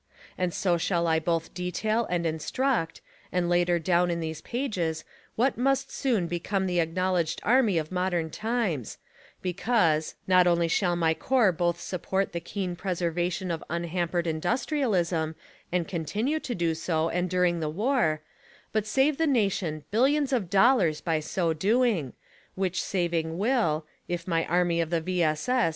[0.35, 3.01] And so shall I both detail and instruct,
[3.31, 5.03] and later down in these pages,
[5.35, 8.97] what must soon become the acknowledged army of modern times;
[9.43, 15.35] because, not only shall my corps both support the keen preservation of un hampered industrialism,
[15.71, 18.23] and continue to do so and during the war,
[18.71, 22.13] but save the nation "billions of dollars" by so doing,
[22.55, 25.21] which saving will, if my army of the V.
[25.21, 25.47] S.
[25.47, 25.69] S.